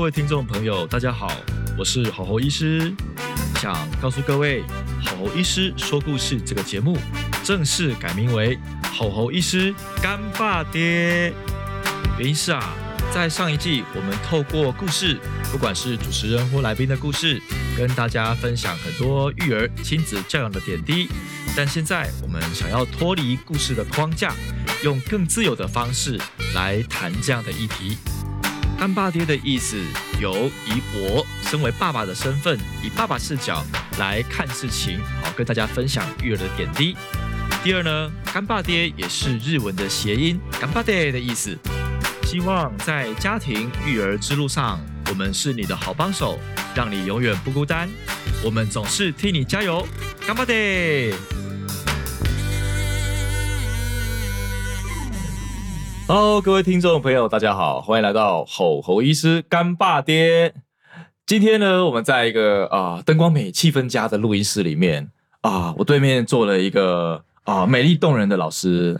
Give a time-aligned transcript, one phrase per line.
[0.00, 1.30] 各位听众朋友，大家好，
[1.76, 2.90] 我是吼吼医师，
[3.56, 4.62] 想告诉各位，
[5.04, 6.96] 吼吼医师说故事这个节目
[7.44, 8.58] 正式改名为
[8.94, 11.34] 吼吼医师干爸爹。
[12.18, 12.72] 原因是啊，
[13.12, 15.18] 在上一季我们透过故事，
[15.52, 17.38] 不管是主持人或来宾的故事，
[17.76, 21.10] 跟大家分享很多育儿亲子教养的点滴。
[21.54, 24.32] 但现在我们想要脱离故事的框架，
[24.82, 26.18] 用更自由的方式
[26.54, 27.98] 来谈这样的议题。
[28.80, 29.76] 干爸爹的意思
[30.18, 33.62] 由以我身为爸爸的身份，以爸爸视角
[33.98, 36.96] 来看事情，好跟大家分享育儿的点滴。
[37.62, 41.54] 第二呢，干爸爹也是日文的谐音，干爸爹的意思。
[42.24, 46.40] 希望在家庭育儿之路上，我们是你的好帮手，
[46.74, 47.86] 让你永远不孤单。
[48.42, 49.86] 我们总是替你加油，
[50.26, 51.12] 干爸爹
[56.12, 60.52] ！Hello，各位听众朋友，大家好，欢迎来到吼吼医师干爸爹。
[61.24, 65.08] 今天呢，我们在一个啊灯光美、气氛佳的录音室里面
[65.42, 67.24] 啊，我对面坐了一个。
[67.44, 68.96] 啊，美丽动人的老师，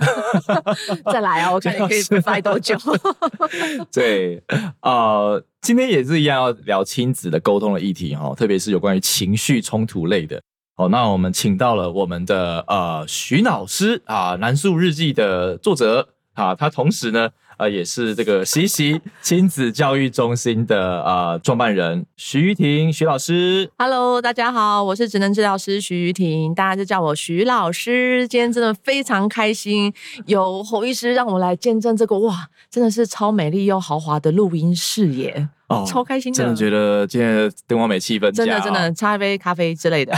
[1.13, 1.53] 再来啊！
[1.53, 2.75] 我看你可以待多久？
[3.93, 4.43] 对，
[4.81, 10.41] 啊，今天也是一样要聊亲子的沟通的议题哈，特别是有关于情绪冲突类的。
[10.75, 16.09] 好，那我们请到了我们的呃徐老师啊，《南树日记》的作者
[16.45, 17.31] 啊，他同时呢。
[17.61, 23.71] 呃，也是这个西西亲子教育中心的呃创办人徐玉婷徐老师。
[23.77, 28.27] Hello，大家好，我是职能治疗师徐玉婷，大家就叫我徐老师。
[28.29, 29.93] 今天真的非常开心，
[30.25, 35.51] 有侯医师让我来见证这个哇，真的是超美丽又豪华的录音室耶。
[35.71, 40.13] 哦，超开心的，真的觉得今天灯光美，气氛真的真的，差一杯咖啡之类的。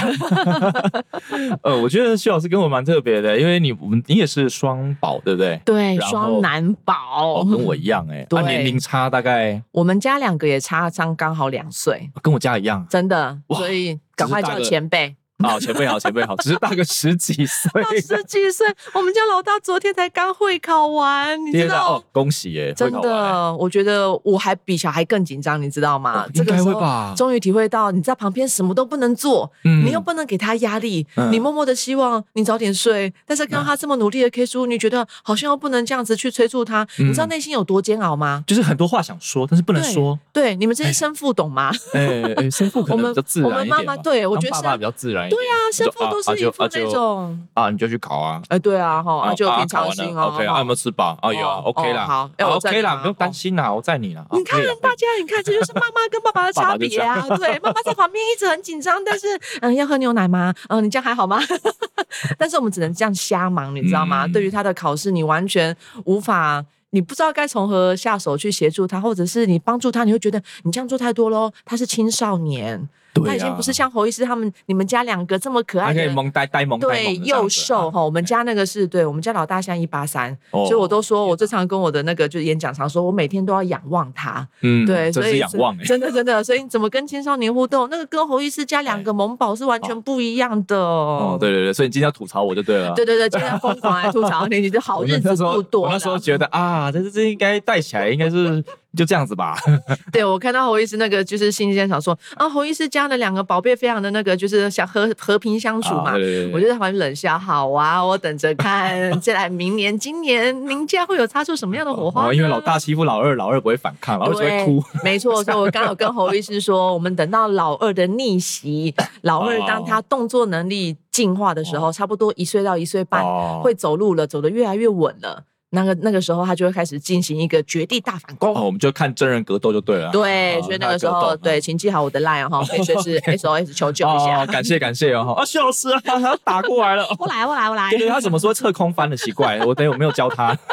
[1.62, 5.60] 呃，我觉得徐老师跟我蛮特别的，因为你我们你也是双宝，对不对？
[5.64, 15.14] 对，双男宝，跟我一样哎， 对，年龄差大概，我们家两个也差刚刚好两岁，跟我家一样，真的，所以赶快叫前辈。
[15.42, 17.70] 好前辈好前辈好，只是大个十几岁，
[18.00, 18.66] 十几岁。
[18.94, 22.02] 我们家老大昨天才刚会考完，你知道？
[22.12, 22.72] 恭喜耶！
[22.74, 26.26] 真的，我觉得我还比小孩更紧张，你知道吗？
[26.34, 27.14] 应该会吧。
[27.16, 38.44] 终于体会到你在旁边什么都不能做，你又不能给他压力，你默默的希望你早点睡，但是看到他这么努力的 K 书，你觉得好像又不能这样子去催促他，你知道内心有多煎熬吗？
[38.46, 40.18] 就是很多话想说，但是不能说。
[40.32, 41.70] 对，你们这些生父懂吗？
[41.92, 45.28] 哎哎，生父可能比较自然我们妈妈对我觉得爸爸比较自然。
[45.34, 48.42] 对啊，生父都是一副那种啊，你就去考啊。
[48.48, 50.32] 哎，对啊，哈，就平常心哦。
[50.34, 51.16] OK，有没有吃饱？
[51.22, 52.06] 啊，有，OK 啦。
[52.06, 54.24] 好，OK 啦，不用担心啦，我在你了。
[54.32, 57.26] 你看，大家，你看，这就是妈妈跟爸爸的 差别啊。
[57.36, 59.26] 对，妈妈在旁边一直很紧张，但是，
[59.60, 60.52] 嗯，要喝牛奶吗？
[60.68, 61.40] 嗯，你这样还好吗？
[62.38, 64.26] 但是我们只能这样瞎忙，你知道吗？
[64.28, 66.64] 对于他的考试，你完全无法。
[66.94, 71.50] 你不知道该从何下手去协助他，或者是你帮助他，你会觉得你这样做太多喽。
[71.64, 72.86] 他是青少年。
[73.24, 78.02] 他已经不是像侯医师他们你们家两个这么可爱，可以萌呆呆萌对又瘦哈。
[78.02, 84.46] 我们家那个是对我们家老大现在一八三，所以我都说我最常跟我的那个就是演讲常说，我每天都要仰望他。
[84.62, 90.76] 嗯，对，所以仰望真的真的，所以怎么跟青少年互动，那个跟侯医师家两个萌宝是完全不一样的。
[90.76, 92.94] 哦，对对对，所以你今天要吐槽我就对了。
[92.94, 95.82] 对对对，今天疯狂来吐槽你，你的好 日子不多。
[95.82, 98.64] 我那时候觉得啊，这这应该带起来，应该是。
[98.96, 99.56] 就这样子吧。
[100.12, 106.12] 对，我看到侯医师那个就是信件上说啊，侯医师家的两个宝贝非常的那个，就是想和和平相处嘛。
[106.52, 112.32] 我就在旁边冷笑，好啊，我等着看，再来明年、今年，您家会有擦出什么样的火花？
[112.32, 114.82] 因为老大欺负老二，老二不会反抗，老二只会哭。
[115.02, 123.24] 没错，所以我刚好跟侯医师说，我们等到老二的逆袭，老二当他动作能力进化的时候，差不多一岁到一岁半
[123.60, 125.44] 会走路了，走得越来越稳了。
[125.74, 128.54] 那个那个时候，他就会开始进行一个绝地大反攻。
[128.54, 130.10] 哦，我们就看真人格斗就对了。
[130.10, 134.44] 对，所以那个时候，对，请记好我的 line 哈， 可以随时 SOS 求救一下。
[134.44, 137.06] 感谢感谢哦，啊， 徐老师啊，他打过来了。
[137.18, 137.88] 我来我来我来。
[137.90, 139.58] 对对，他怎么说侧空翻的奇怪？
[139.64, 140.54] 我等我没有教他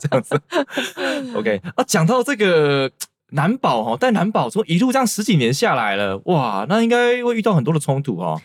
[0.00, 0.40] 这样子。
[1.36, 2.90] OK 啊，讲到这个
[3.30, 8.40] 男宝哈，但男宝从一路这样十几年下来了，哇，那应该会遇到很多的冲突哦。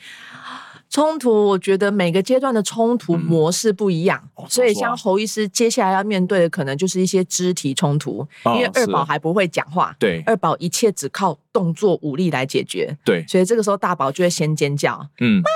[0.90, 15.50] 冲突，我觉得每个阶段的冲突模式不一样，所以像侯医师接下来要面对的可能就是一些肢体冲突，因为二宝还不会讲话，对，二宝一切只靠动作武力来解决，对，所以这个时候大宝就会先尖叫，嗯，妈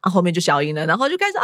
[0.00, 1.42] 啊，后面就消音了，然后就开始啊，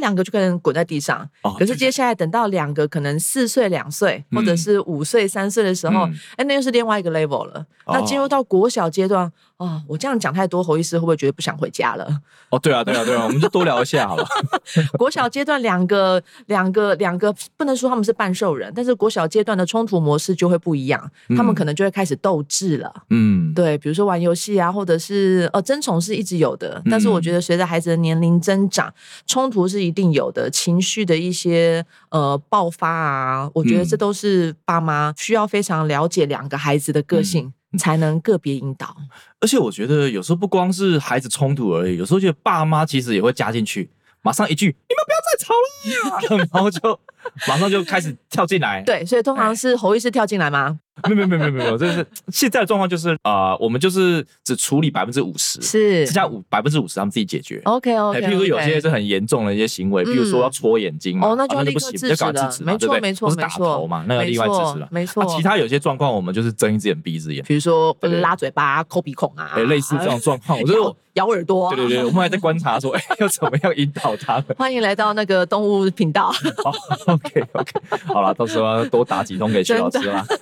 [0.00, 1.28] 两个就可能滚在地上。
[1.42, 7.64] 哦可是接下来等到两个可能四岁、两岁，或者嗯是五岁、三岁的时候，嗯哎、那又是另外一个 level 了。
[7.86, 12.08] 那进入到国小阶段，哦，我这样讲太多，侯医师会不会觉得不想回家了？
[12.50, 14.24] 哦，对啊，对啊，对啊，我们就多聊一下好了。
[14.96, 22.92] 国小阶段两个、两个、两个，不能说他们是半兽人，但是国小阶段的冲突模式就会不一样，他们嗯可能就会开始斗智了。
[23.10, 28.92] 嗯，对，比如说玩游戏啊，或者是呃争宠是一直有的，但是我嗯觉得随着孩子的年龄增长，
[29.26, 33.98] 冲突是一定有的，情绪的一些呃爆发啊，我觉得这嗯。
[33.98, 37.78] 都是爸妈需要非常了解两个孩子的个性，嗯。
[37.78, 38.94] 才能个别引导。
[39.40, 43.90] 而且我觉得有时候不光是孩子冲突而已，有时候觉得爸妈其实也会加进去，
[44.20, 47.00] 马上一句“你们不要再吵了”， 然后就
[47.48, 48.82] 马上就开始跳进来。
[48.86, 50.78] 对，所以通常是侯医师跳进来吗？
[51.08, 57.60] 没有没有没有没有没有，这是现在的状况就是啊、呃我们就是只处理百分之五十，是剩下五百分之五十他们自己解决。
[57.64, 64.88] OK 哎 OK，譬如说有些是很严重的一些行为，比如说要戳眼睛嘛，哦那就不行，就赶止了快制止嘛，没错对不对没错不是打头嘛，那个没另外制错止了。
[64.90, 71.74] 没错啊其他有些状况我们就是睁一只眼闭一只眼，比如说对对拉嘴巴、抠鼻孔啊，哎，类似这种状况， 我觉得我咬咬耳朵、啊。
[71.74, 74.44] 对对对，我们还在观察说，哎，要怎么样引导他们。
[74.58, 76.30] 欢迎来到那个动物频道，
[76.62, 77.72] 好，OK OK，
[78.04, 80.24] 好了，到时候要多打几通给徐老师啦。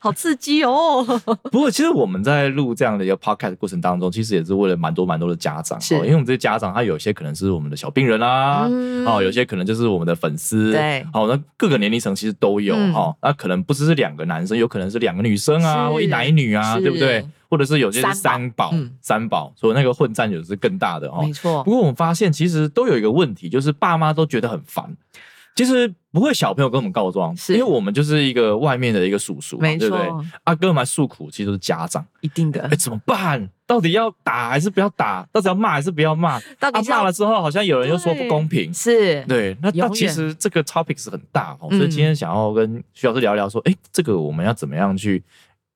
[0.00, 1.02] 好刺激哦！
[1.50, 17.26] 不过，其实我们在录这样的一个 podcast 过程当中，其实也是为了蛮多蛮多的家长，是哦因为我们这些家长，他有些可能是我们的小病人啊，嗯哦，有些可能就是我们的粉丝，对好、那各个年龄层其实都有嗯哈、哦，那可能不只是两个男生，有可能是两个女生啊，或一男一女啊，是对不对？
[17.50, 21.22] 或者是有些是三三宝，嗯三宝，所以那个混战有的是更大的哦。
[21.22, 24.94] 没错不，过我们发现，其实都有一个问题，就是爸妈都觉得很烦。
[25.58, 30.24] 其实不会小朋友跟我们告状，是因为我们就是一个外面的一个叔叔对不对错？
[30.44, 32.06] 啊，跟我们来诉苦，其实都是家长。
[32.20, 32.76] 一定的哎，。
[32.76, 33.50] 怎么办？
[33.66, 35.26] 到底要打还是不要打？
[35.32, 36.34] 到底要骂还是不要骂？
[36.34, 38.72] 啊，到底骂了之后，好像有人又说不公平。
[38.72, 45.20] 是，对，那那其实这个 topic 是很大哦，嗯所以今天想要跟徐老师聊聊，说，哎，这个我们要怎么样去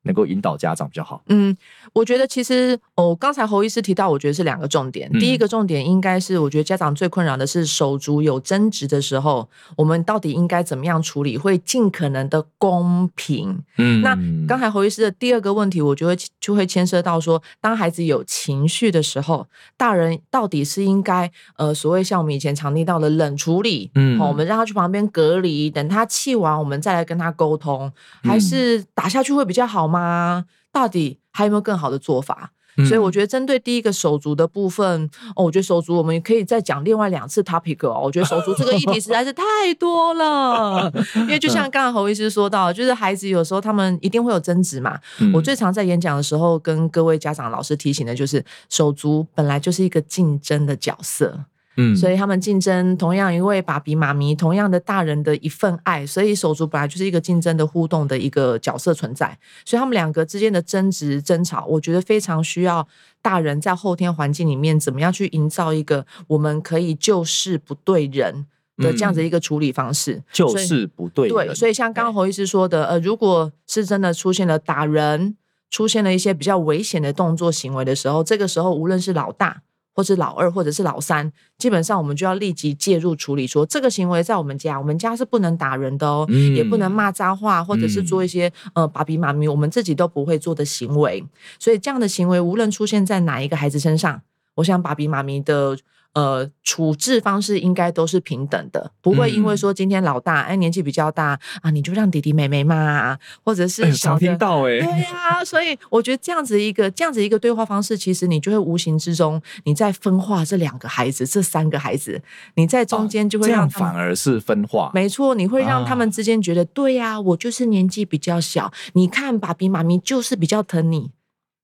[0.03, 1.21] 能够引导家长比较好？
[1.27, 1.57] 嗯，
[1.93, 5.11] 我觉得其实哦，刚才侯医师提到，我觉得是两个重点。
[5.13, 13.63] 嗯第一个重点应该是，我觉得家长最困扰的是手足有争执的时候，我们到底应该怎么样处理，会尽可能的公平。
[13.79, 14.17] 嗯那
[14.49, 19.47] 刚才侯医师的第二个问题，我觉得就会牵涉到说，当孩子有情绪的时候，
[19.77, 27.93] 大人到底是应该呃所谓像我们以前常听到的冷处理，嗯哦我们让他去旁边隔离，等他气完，我们再来跟他沟通，
[28.23, 30.47] 还嗯是打下去会比较好吗？
[30.73, 32.53] 到底还有没有更好的做法？
[32.79, 35.07] 嗯所以我觉得针对第一个手足的部分，
[35.37, 38.01] 哦，我觉得手足我们可以再讲另外两次 topic 哦。
[38.03, 39.43] 我觉得手足这个议题实在是太
[39.79, 44.99] 多了， 因为就像刚刚侯医师说到，就是孩子有时候他们一定会有争执嘛。
[45.19, 51.41] 嗯我最常在演讲的时候跟各位家长老师提醒的就是，手足本来就是一个竞争的角色。
[51.77, 62.87] 嗯所以他们竞争同样一位爸比妈咪，同样的大人的一份爱，所以手足本来就是一个竞争的互动的一个角色存在，所以他们两个之间的争执争吵，我觉得非常需要
[63.23, 68.47] 大人在后天环境里面怎么样去营造一个我们可以就事不对人
[68.77, 75.37] 的这样子一个处理方式，就是不对人，对，所以像刚刚侯医师说的，呃，如果是真的出现了打人，
[75.71, 79.63] 出现了一些比较危险的动作行为的时候，这个时候无论是老大。
[79.95, 91.25] 或是老二，或者是老三，基本上我们就要立即介入处理说这个行为在我们家，我们家是不能打人的哦，嗯也不能骂脏话，或者是做一些、呃爸比妈咪我们自己都不会做的行为。
[91.59, 94.23] 所以这样的行为无论出现在哪一个孩子身上，
[94.57, 95.77] 我想爸比妈咪的
[96.15, 112.21] 呃处置方式应该都是平等的，不会因为嗯说今天老大哎年纪比较大啊，你就让弟弟妹妹骂啊，或者哎是小的听到哎、对呀、所以我觉得这样子一个这样子一个对话方式，其实你就会无形之中你在分化这两个孩子，这三个孩子，
[112.55, 121.11] 你在中间就会哦这样让反而是分化，没错，你会让他们啊之间觉得，对呀、我就是年纪比较小，你看爸比妈咪就是比较疼你。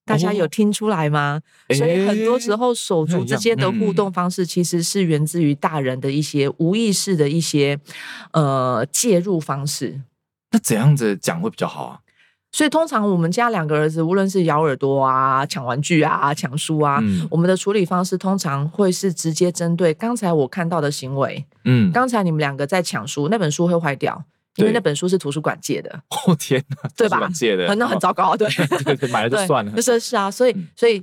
[0.08, 1.40] 大家有哦听出来吗？
[1.76, 7.78] 所以很多时候手足之间的互嗯动方式，其实是源自于大人的一些无意识的一些
[8.32, 10.00] 呃介入方式。
[10.50, 12.00] 那怎样子讲会比较好啊？
[12.50, 21.44] 所以通常我们家两个儿子，无论是咬耳朵啊、抢玩具啊、抢书啊，嗯我们的处理方式通常会是直接针对刚才我看到的行为。
[21.64, 24.24] 嗯，刚才你们两个在抢书，那本书会坏掉，
[24.58, 25.90] 因为那本书是图书馆借的，
[26.26, 27.28] 哦天哪，对吧？
[27.32, 28.00] 借的，那很哦。
[28.00, 28.48] 糟糕，对。
[28.84, 30.68] 对对，买了就算了，就是是啊，所以嗯。
[30.76, 31.02] 所以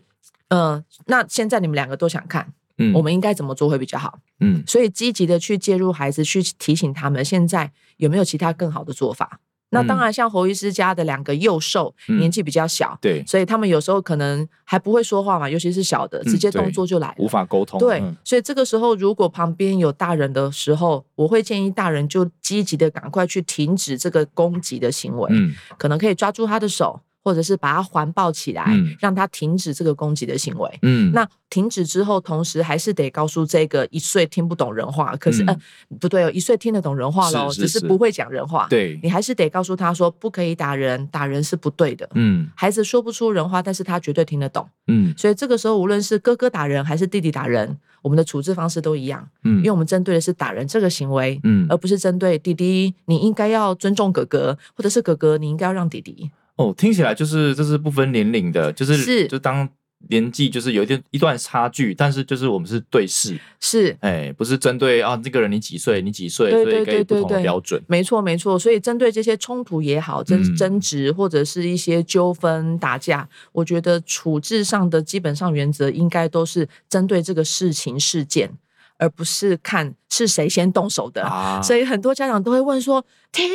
[0.50, 2.93] 呃，那现在你们两个都想看，嗯。
[2.93, 4.19] 我们应该怎么做会比较好？
[4.39, 4.63] 嗯。
[4.67, 9.39] 所以积极的去介入孩子，去提醒他们现在有没有其他更好的做法。
[9.75, 17.15] 那当然，像侯医师家的两个幼兽嗯年纪比较小，对，所以他们有时候可能还不会说话嘛，尤其是小的，嗯直接动作就来了。
[17.17, 17.77] 无法沟通。
[17.79, 30.79] 对嗯，所以这个时候如果旁边有大人的时候，我会建议大人就积极的赶快去停止这个攻击的行为，嗯可能可以抓住他的手，或者是把他环抱起来，嗯让他停止这个攻击的行为。
[30.84, 35.58] 嗯，那停止之后，同时还是得告诉这个一岁听不懂人话，可是、嗯呃
[36.00, 38.67] 不对哦，一岁听得懂人话喽，是是是只是不会讲人话。
[38.70, 42.08] 对，你还是得告诉他说，不可以打人，打人是不对的。
[42.13, 44.70] 嗯孩子说不出人话，但是他绝对听得懂。
[44.88, 56.29] 嗯所以这个时候，无论是哥哥打人还是弟弟打人，我们的处置方式都一样，嗯因为我们针对的是打人这个行为，嗯而不是针对弟弟，你应该要尊重哥哥，或者是哥哥，你应该要让弟弟。
[56.57, 59.27] 哦，听起来就是这是不分年龄的，就是是。
[59.27, 59.67] 就当
[60.09, 63.95] 年纪就是有一点一段差距，但是就是我们是对视，是。
[64.01, 67.81] 哎，不是针对啊这个人你几岁，你几岁，对所以给不同标准。
[67.88, 68.59] 没错，没错。
[68.59, 70.55] 所以针对这些冲突也好，争嗯。
[70.55, 78.51] 争执或者是一些纠纷打架，我觉得处置上的基本上原则应该都是针对这个事情事件，
[78.97, 81.23] 而不是看是谁先动手的。
[81.23, 83.49] 啊，所以很多家长都会问说：“停，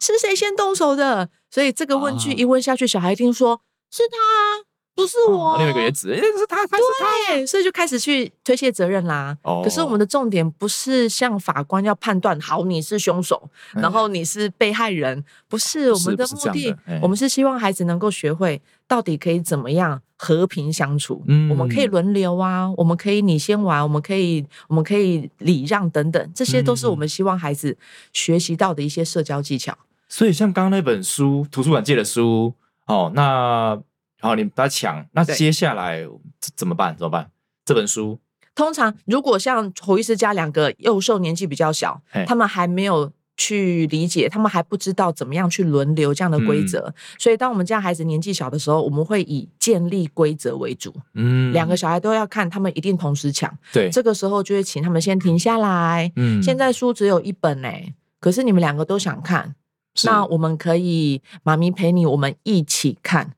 [0.00, 4.66] 是谁先动手的？”所以这个问句啊一问下去，小孩一定说：“是他啊，
[4.96, 5.52] 不是我。
[5.52, 7.34] 哦另外一个也指，哎，是他，他是他。
[7.34, 9.36] 对，所以就开始去推卸责任啦。
[9.42, 16.74] 哦可是我们的重点不是向法官要判断，好你是凶手，哎然后你是被害人，不是我们的目的。
[17.02, 21.22] 我们是希望孩子能够学会到底可以怎么样和平相处。
[21.26, 27.76] 嗯我们可以轮流啊，我们可以你先玩，我们可以我们可以礼让等等，这些都是我嗯们希望孩子
[28.12, 29.76] 学习到的一些社交技巧。
[30.08, 32.54] 所以像刚刚那本书，图书馆借的书，
[32.86, 33.78] 哦，那
[34.20, 36.02] 好，你把它抢，那接下来
[36.40, 36.96] 怎怎么办？
[36.96, 37.30] 怎么办？
[37.64, 38.18] 这本书，
[38.54, 50.94] 通常如果像侯医师家两个幼兽年纪比较小，他们还没有去理解，他们还不知道怎么样去轮流这样的规则，所以当我们家孩子年纪小的时候，我们会以建立规则为主。
[51.12, 53.54] 嗯，两个小孩都要看，他们一定同时抢。
[53.72, 56.10] 对，这个时候就会请他们先停下来。
[56.16, 59.54] 嗯现在书只有一本哎、可是你们两个都想看，
[60.04, 63.32] 那我们可以妈咪陪你，我们一起看，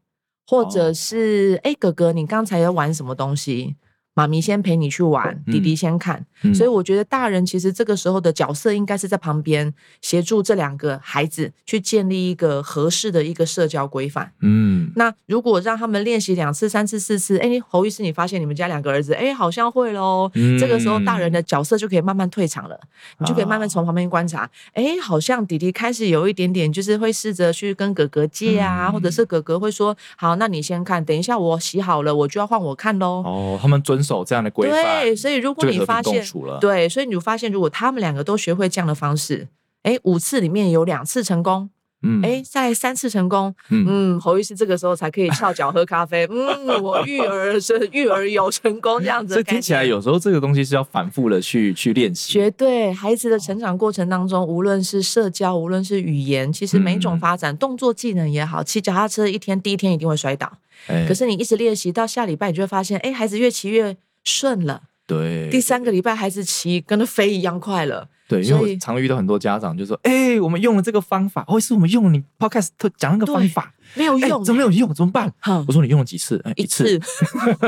[0.49, 3.77] 或者哦是哎、哥哥，你刚才要玩什么东西？
[4.19, 6.27] 妈咪先陪你去玩，弟弟先看。
[6.43, 14.31] 嗯所以我觉得大人其实这个时候的角色应该是在旁边协助这两个孩子去建立一个合适的一个社交规范。
[14.41, 20.31] 嗯那如果让他们练习两次、三次、四次，哎，侯医师，你发现你们家两个儿子，哎，好像会喽。
[20.35, 22.79] 嗯这个时候，大人的角色就可以慢慢退场了，
[23.19, 33.23] 你就可以慢慢从旁边观察，哎，好像弟弟开始有一点点，就是会试着去跟哥哥借啊，嗯或者是哥哥会说，好，那你先看，等一下我洗好了，我就要换我看喽。
[33.27, 36.25] 哦，他们遵守这样的规范，对，所以如果你发现，
[36.59, 39.49] 对，所以你就发现，如果他们两个都学会这样的方式，
[39.83, 41.69] 哎，五次里面有两次成功，
[42.03, 42.23] 嗯。
[42.23, 43.87] 哎，在三次成功，嗯。
[43.89, 57.21] 嗯，侯医师这个时候才可以翘脚喝咖啡，嗯，我育儿是育儿有成功这样子听起来有时候这个东西是要反复的去去练习，绝对，孩子的成长过程当中，无论是社交，无论是语言，其实每一种嗯。
[57.21, 60.51] 发展，动作技能也好，骑脚踏车一天第一天一定会摔倒，
[60.87, 61.05] 哎。
[61.09, 64.83] 可是你一直练习到下礼拜，你就会发现，哎，孩子越骑越顺了。
[65.07, 65.49] 对。
[65.51, 68.09] 第三个礼拜，孩子骑跟那飞一样快了。
[68.29, 74.93] 对，因为我常遇到很多家长就说，哎，我们用了这个方法，哦，是我们用了你 podcast 特讲那个方法，哎没有用，怎么没有用？
[74.93, 75.33] 怎么办？
[75.41, 76.39] 哼我说你用了几次？
[76.45, 77.01] 哎一次，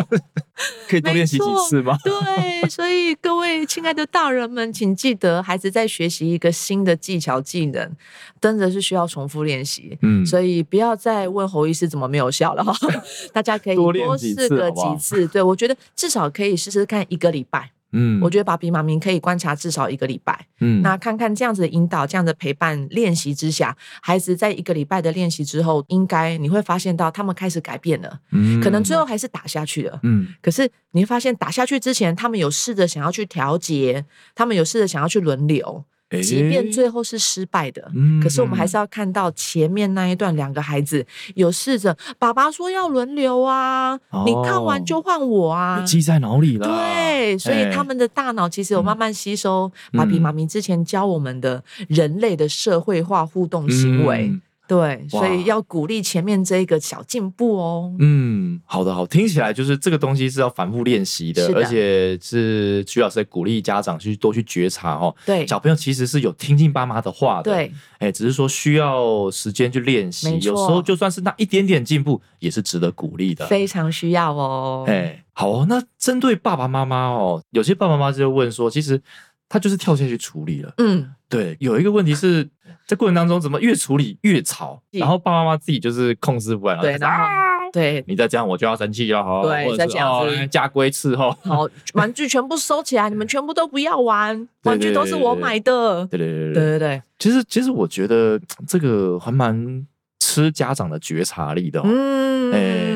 [0.87, 1.97] 可以多练习几次吗？
[2.05, 7.90] 对，所以各位亲爱的大人们，请记得，孩子在学习一个新的技巧技能，
[8.38, 9.97] 真的是需要重复练习。
[10.02, 12.75] 嗯，所以不要再问侯医师怎么没有效了哈，
[13.33, 15.26] 大家可以多试个几次。
[15.29, 17.71] 对我觉得至少可以试试看一个礼拜。
[17.92, 18.20] 嗯。
[18.20, 20.82] 我觉得爸比妈咪可以观察至少一个礼拜，嗯。
[20.82, 28.61] 那看看这样子的引导、这样的陪伴练习之下，孩子在一个礼拜的练习之后，应该你会发现到他们开始改变了，嗯。
[28.61, 30.00] 可能最后还是打下去了。
[30.02, 30.28] 嗯。
[30.40, 34.04] 可是你会发现，打下去之前，他们有试着想要去调节，
[34.35, 45.81] 他们有试着想要去轮流，哎即便最后是失败的，嗯可是我们还是要看到前面那一段，两个孩子有试着，爸爸说要轮流啊，哦你看完就换我啊。
[45.83, 54.29] 记在脑里了，对，所以哎他们的大脑其实有慢慢吸收爸比嗯妈咪之前教我们的人类的社会化互动行为。
[54.33, 57.92] 嗯对，所以要鼓励前面这一个小进步哦。
[57.98, 61.56] 嗯，好的，好，听起来就是这个东西是要反复练习的，的。
[61.56, 73.44] 而且是徐老师在鼓励家长去多去觉察哦，对，小朋友其实是有听进爸妈的话的，，对，哎，只是说需要时间去练习，有时候就算是那一点点进步，也是值得鼓励的。
[73.48, 74.84] 非常需要哦。
[74.86, 79.02] 哎，好哦，那针对爸爸妈妈哦，有些爸爸妈妈就会问说，其实
[79.48, 82.46] 他就是跳下去处理了，嗯，对，有一个问题是
[82.87, 88.04] 在过程当中怎么越处理越吵，然后爸爸妈妈自己就是控制不了，对，然后啊对。
[88.08, 96.04] 你再这样我就要生气了哈，对再这样子哦家规伺候，好，玩具全部收起来，你们 全部都不要玩， 玩具都是我买的。
[96.06, 99.87] 对对对对对对对，其实其实我觉得这个还蛮
[100.18, 101.84] 吃家长的觉察力的、哦。
[101.87, 102.89] 嗯，哎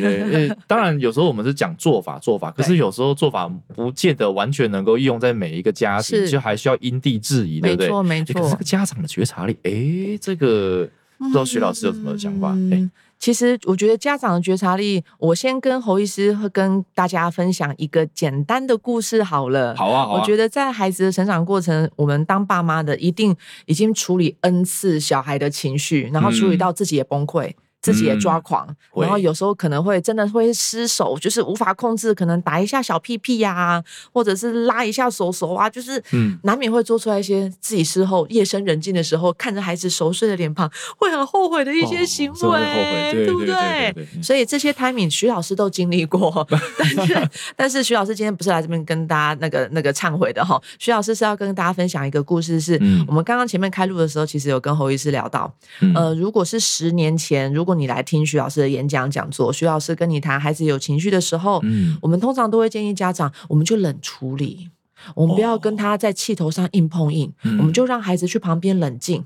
[0.00, 7.86] 对对，当然有时候我们是讲做法做法，可是有时候做法不见得完全能够用在每一个家庭，是就还需要因地制宜，对不对？
[7.86, 12.50] 没错没错诶可是这个家长的觉察力，哎，这个不知道徐老师有什么想法？
[12.50, 19.74] 哎、嗯其实我觉得家长的觉察力，我先跟侯医师会跟大家分享一个简单的故事好了。
[19.76, 23.34] 好啊，好啊，我觉得在孩子的成长过程，我们当爸妈的一定
[23.64, 27.50] 已经处理 n 次小孩的情绪，然后处理到自己也崩溃。
[27.84, 36.38] 自己也抓狂，嗯然后有时候可能会真的会失手，就是无法控制，可能打一下小屁屁呀、或者是拉一下手手啊，就是嗯。
[36.42, 46.46] 难免会做出来一些自己事后夜深人静的时候，看着孩子熟睡的脸庞，会很后悔的一些行为，对不对所以这些 timing 徐老师都经历过，
[46.78, 53.04] 但是但是徐老师今天不是来这边跟大家那个那个忏悔的哈，徐老师是要跟大家分享一个故事是，嗯。
[53.08, 55.94] 我们刚刚前面开录的时候，其实有跟侯医师聊到，嗯。
[55.94, 61.98] 呃，如果是十年前，如果你来听徐老师的演讲讲座，徐老师跟你谈孩子有情绪的时候，嗯。
[62.02, 64.70] 我们通常都会建议家长，我们就冷处理，
[65.14, 67.58] 我们不要跟他在气头上硬碰硬，嗯。
[67.58, 69.24] 我们就让孩子去旁边冷静，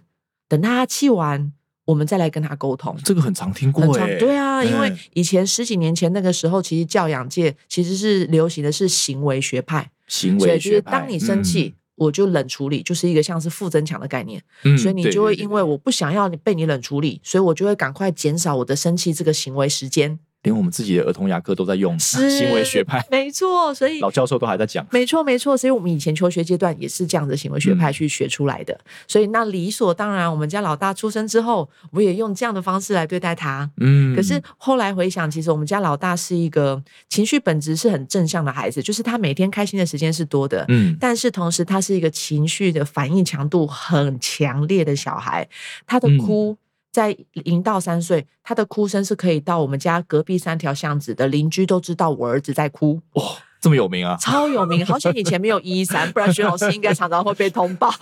[0.48, 1.52] 等他气完，
[1.86, 2.96] 我们再来跟他沟通。
[3.04, 3.86] 这个很常听过
[4.18, 14.42] 对啊，因为嗯以前十几年前那个时候，其实教养界其实是流行的是行为学派，行所以就是为学派，当你生气，我就冷处理，就是一个像是负增强的概念。
[14.64, 20.18] 嗯，所以你就会因为我不想要你被你冷处理，所以我就会赶快减少我的生气这个行为时间。
[20.44, 22.22] 连我们自己的儿童牙科都在用行
[22.54, 24.86] 为学派，没错，所以老教授都还在讲。
[24.92, 28.78] 没错，没错，所以我们以前求学阶段也是这样的行为学派嗯去学出来的，
[29.08, 33.68] 所以那理所当然，我们家老大出生之后，我也用这样的方式来对待他。
[33.78, 45.48] 嗯可是后来回想，其实我们家老大是一个情绪本质是很正向的孩子，就是他每天开心的时间是多的，嗯但是同时他是一个情绪的反应强度很强烈的小孩，
[45.84, 46.56] 他的嗯哭。
[46.90, 53.22] 在零到三岁，他的哭声是可以到我们家隔壁三条巷子的邻居都知道我儿子在哭，哇、
[53.60, 54.16] 这么有名啊！
[54.20, 54.84] 超有名。
[54.86, 57.92] 好险以前没有一一三，不然徐老师应该常常会被通报。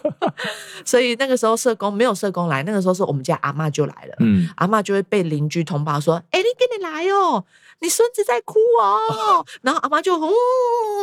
[0.84, 4.16] 所以那个时候社工没有社工来，那个时候是我们家阿妈就来了。
[4.20, 7.44] 嗯，阿妈就会被邻居通报说：“哎、你跟你来哦，
[7.82, 9.44] 你孙子在哭哦。
[9.60, 10.30] ”然后阿妈就嗯，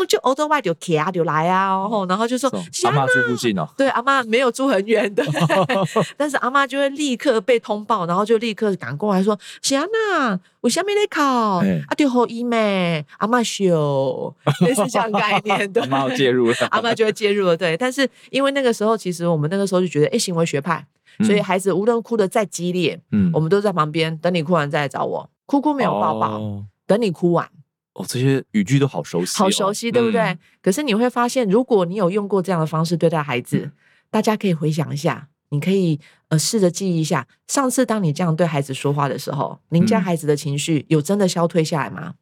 [0.08, 2.50] 就欧洲外就卡就来啊，哦，然后就说
[2.86, 5.24] 阿妈住附近哦，对，阿妈没有住很远的，
[6.18, 15.82] 但是阿妈就会立刻被通报，然后就立刻赶过来说：“霞娜，我下面在考哎啊，丢后医妹，阿妈修， 类似这样概念的。
[15.82, 17.76] 阿妈介入了，阿妈就会介入了，对。
[17.78, 20.86] 但是因为那个时候，其实我们那个时候就觉得，哎、行为学派，
[21.26, 21.44] 所以嗯。
[21.44, 23.30] 孩子无论哭得再激烈，嗯。
[23.34, 26.66] 我们都在旁边等你哭完再来找我，哭哭没有抱抱，哦。
[26.86, 27.50] 等你哭完，
[27.94, 30.22] 哦，这些语句都好熟悉哦，好熟悉，对不对？
[30.22, 30.40] 嗯。
[30.62, 33.72] 可是你会发现，如果你有用过这样的方式对待孩子，
[34.12, 40.02] 大家可以回想一下，你可以呃试着记忆一下，上次当你这样对孩子说话的时候，您家嗯。
[40.02, 42.14] 孩子的情绪有真的消退下来吗？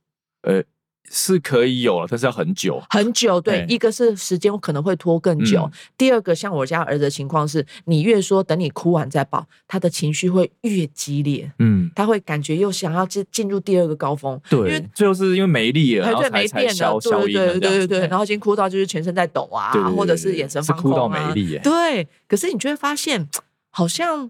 [0.44, 0.64] 呃，
[1.10, 2.82] 是可以有了，但是要很久。
[2.90, 3.66] 很久，对，哎。
[3.70, 5.72] 一个是时间可能会拖更久，嗯。
[5.98, 21.60] 第二个像我家儿子的情况是，你越说等你哭完再抱，他的情绪会越激烈，嗯，他会感觉又想要进进入第二个高峰，对因为，最后是因为没力了，然后才才没电了，消消对对对对对然后已经哭到就是全身在抖啊，或者是眼神放是哭到没力耶。
[21.64, 23.28] 对，可是你就会发现
[23.70, 24.30] 好像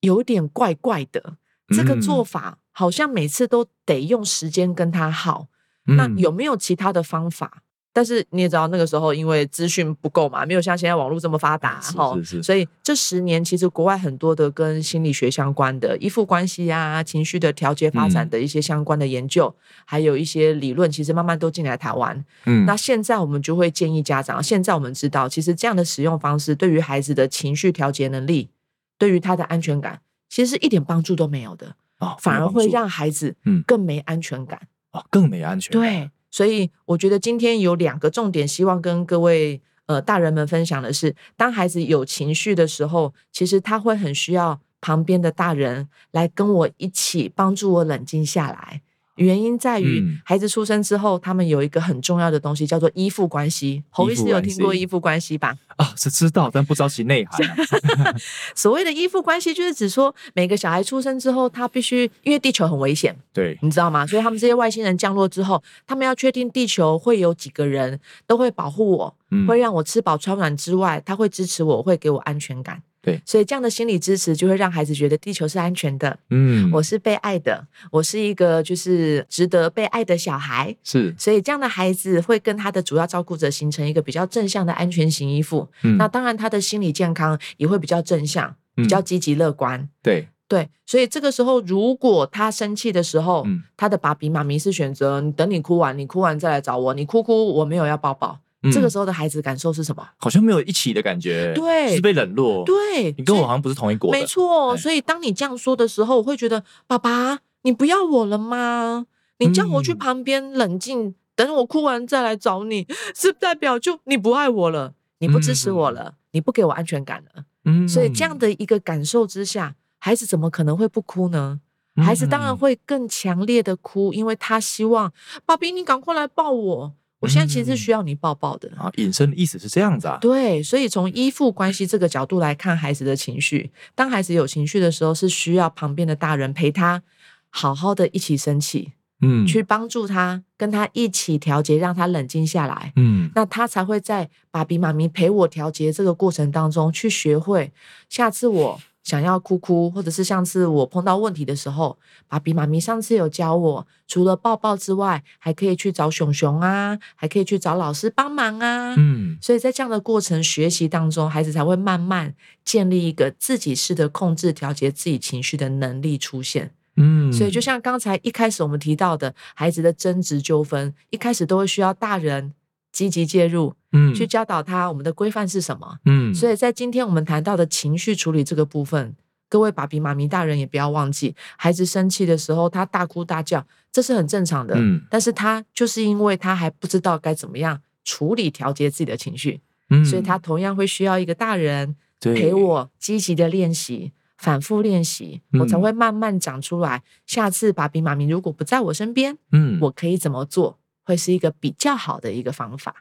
[0.00, 1.36] 有点怪怪的，
[1.74, 5.46] 这个做嗯法好像每次都得用时间跟他耗。
[5.46, 7.62] 那嗯有没有其他的方法？
[7.92, 19.52] 但是你也知道，那个时候因为资讯不够嘛，没有像现在网络这么发达是哈是是所以这十年其实国外很多的跟心理学相关的依附关系啊、情绪的调节发展嗯的一些相关的研究，
[19.84, 22.24] 还有一些理论，其实慢慢都进来台湾。
[22.46, 28.50] 嗯那现在我们就会建议家长，现在我们知道，其实这样的使用方式对于孩子的情绪调节能力，
[28.98, 34.60] 对于他的安全感，其实是一点帮助都没有的，哦反而会让孩子嗯更没安全感。
[34.92, 35.82] 哦更没安全感。
[35.82, 48.82] 对，所以我觉得今天有两个重点，希望跟各位呃大人们分享的是，当孩子有情绪的时候，其实他会很需要旁边的大人来跟我一起帮助我冷静下来。
[49.20, 53.82] 原因在于嗯孩子出生之后，他们有一个很重要的东西叫做依附关系。
[53.90, 55.56] 侯医师有听过依附关系吧？
[55.76, 58.14] 啊，是知道，但不知道其内涵啊。
[58.56, 64.06] 所谓的依附关系，就是指说每个小孩出生之后，他必须因为地球很危险，对，你知道吗？
[64.06, 72.82] 所以他们这些外星人降落之后，他们要确定地球会有几个人都会保护我，嗯会让我吃饱穿暖之外，他会支持我，会给我安全感。
[73.02, 80.76] 对所以这样的心理支持就会让孩子觉得地球是安全的，嗯，我是被爱的，我是一个就是值得被爱的小孩。
[80.84, 85.66] 是所以这样的孩子会跟他的主要照顾者形成一个比较正向的安全型依附。
[85.82, 89.88] 嗯那当然，他的心理健康也会比较正向，比较嗯积极乐观。
[90.02, 98.38] 对，对，所以这个时候，如果他生气的时候，嗯他的爸比妈咪是选择你等你哭完，你哭完再来找我，你哭哭我没有要抱抱。
[98.72, 100.06] 这个嗯时候的孩子感受是什么？
[100.18, 104.18] 好像没有一起的感觉，对是被冷落。，对，你跟我好像不是同一国的。
[104.18, 104.72] 没错。
[104.72, 109.06] 哎所以当你这样说的时候，我会觉得爸爸，你不要我了吗？
[109.38, 117.44] 你叫我去嗯旁边冷静，等我哭完再来找你，是代表就你不爱我了，你不支持我了，你不给我安全感了。
[117.64, 121.60] 嗯所以这样的一个感受之下，孩子怎么可能会不哭呢？
[121.96, 125.12] 孩子当然嗯会更强烈的哭，因为他希望
[125.44, 126.94] 爸比你赶快来抱我。
[127.20, 128.70] 我现在其实是嗯需要你抱抱的。
[128.76, 130.18] 啊，引申的意思是这样子啊。
[130.20, 137.02] 对，所以从依附关系这个角度来看孩子的情绪，当孩子有情绪的时候，是需要旁边的大人陪他
[137.50, 142.92] 好好的一起生气，嗯，去帮助他，跟他一起调节，让他冷静下来。
[142.96, 147.72] 嗯那他才会在爸比妈咪陪我调节这个过程当中，去学会
[148.08, 158.94] 下次我想要哭哭，或者是上次我碰到问题的时候，爸比妈咪上次有教我，除了抱抱之外，还可以去找熊熊啊，还可以去找老师帮忙啊。
[158.98, 162.34] 嗯所以在这样的过程学习当中，孩子才会慢慢
[162.64, 166.72] 建立一个自己式的控制、调节自己情绪的能力出现。
[166.96, 172.52] 嗯，所以就像刚才一开始我们提到的，孩子的争执纠纷，一开始都会需要大人
[172.92, 175.98] 积极介入，嗯去教导他我们的规范是什么。
[176.04, 179.14] 嗯，所以在今天我们谈到的情绪处理这个部分，
[179.48, 184.74] 各位爸比妈咪大人也不要忘记，孩子生气的时候他大哭大叫，这是很正常的。
[184.76, 194.12] 嗯但是他就是因为他还不知道该怎么样处理调节自己的情绪，嗯所以他同样会需要一个大人陪我积极的练习。
[194.40, 197.02] 反复练习，我才嗯会慢慢长出来。
[197.26, 202.94] 下次爸比妈咪如果不在我身边，嗯，我可以怎么做，会是一个比较好的一个方法。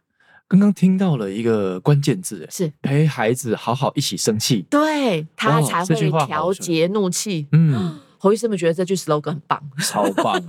[0.48, 4.66] 刚刚听到了一个关键字，哎是陪孩子好好一起生气。
[4.70, 7.48] 对他哦才会调节怒气。
[7.52, 9.62] 嗯， 侯医师们觉得这句 slogan 很棒。
[9.80, 10.44] 超棒。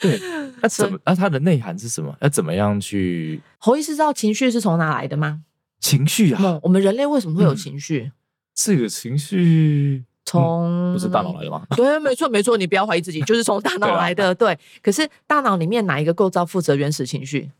[0.00, 0.20] 对，
[0.60, 0.98] 那怎么？
[1.04, 2.14] 那它的内涵是什么？
[2.20, 5.42] 要怎么样去侯医师知道情绪是从哪来的吗？
[5.78, 6.40] 情绪啊？
[6.40, 8.10] 梦，我们人类为什么会有嗯情绪？
[8.54, 11.62] 这个情绪从不是大脑来的吗？
[11.76, 14.34] 对，没错没错，你不要怀疑自己，就是从大脑 来的。
[14.34, 17.50] 对，可是大脑里面哪一个构造负责原始情绪？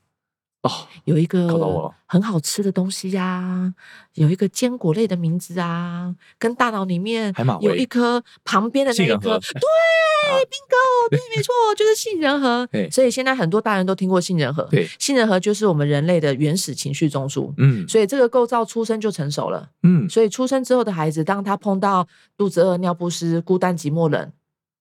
[0.66, 3.72] 哦，有一个很好吃的东西呀、
[4.14, 9.60] 有一个坚果类的名字啊，跟大脑里面有一颗旁边的那一颗，对
[10.44, 12.68] ，bingo， 对，没错，就是杏仁核。
[12.90, 17.52] 所以现在很多大人都听过杏仁核，对，杏仁核就是我们人类的原始情绪中枢。
[17.58, 17.86] 嗯。
[17.88, 19.68] 所以这个构造出生就成熟了。
[19.82, 24.32] 嗯，所以出生之后的孩子，当他碰到肚子饿、尿不湿、孤单、寂寞、冷，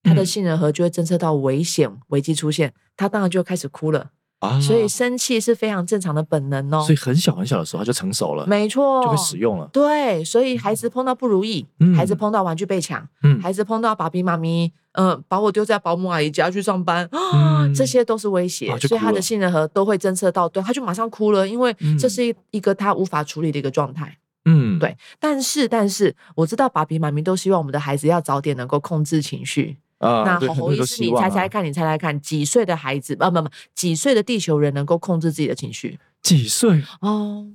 [0.04, 0.26] 他的嗯。
[0.26, 4.12] 杏仁核就会侦测到危险、危机出现，他当然就开始哭了。
[4.39, 6.95] 啊，所以生气是非常正常的本能哦所以。
[6.95, 9.69] 很小很小的时候他就成熟了，没错，就会使用了。
[9.71, 24.17] 对，所以孩子碰到不如意，嗯孩子碰到玩具被抢，嗯孩子碰到爸比妈咪，嗯、把我丢在保姆阿姨家去上班，啊、嗯这些都是威胁，所以他的啊就哭了杏仁核都会侦测到，对，他就马上哭了，因为嗯这是一一个他无法处理的一个状态。
[24.48, 29.78] 嗯，对但是，但是我知道爸比妈咪都希望我们的孩子要早点能够控制情绪。
[29.99, 35.97] 啊，那侯侯医师，你猜猜看，你猜猜看，几岁的孩子，不不不，几岁的地球人能够控制自己的情绪？
[36.21, 36.84] 几岁？
[37.01, 37.47] 哦，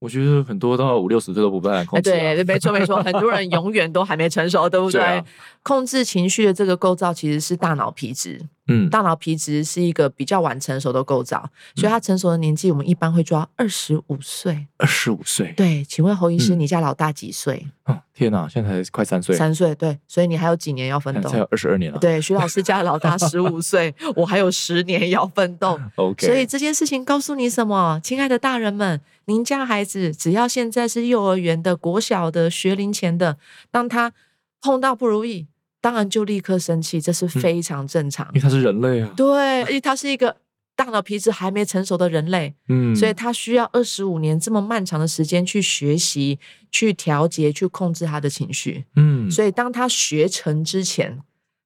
[0.00, 2.14] 我觉得很多到五六十岁都不办哎，控制啊。
[2.34, 5.00] 对，没错没错， 很多人永远都还没成熟，对不对？
[5.00, 5.24] 对啊
[5.62, 14.68] 控制情绪的这个构造其实是大脑皮质，嗯，大脑皮质是一个比较晚成熟的构造，所以它成熟的年纪我们一般会抓二十五岁。
[14.76, 15.52] 二十五岁。
[15.56, 17.66] 对，请问侯医师，嗯你家老大几岁？
[17.84, 21.38] 哦，天哪，现在才快三岁，三岁，对，所以你还有几年要奋斗才。
[21.38, 21.98] 有二十二年了。
[21.98, 25.80] 对，徐老师家的老大十五岁， 我还有十年要奋斗。
[25.96, 33.36] OK，所以这件事情告诉你什么，亲爱的大人们，您家孩子只要现在是幼儿园的、国小的、学龄前的，
[33.72, 34.12] 当他
[34.60, 35.48] 碰到不如意，
[35.82, 38.26] 当然就立刻生气，这是非常正常。
[38.28, 39.12] 因为他是人类啊。
[39.14, 40.34] 对，因为他是一个
[40.74, 46.38] 大脑皮质还没成熟的人类，嗯，所以他需要二十五年这么漫长的时间去学习、
[46.70, 48.86] 去调节、去控制他的情绪。
[48.96, 51.18] 嗯，所以当他学成之前，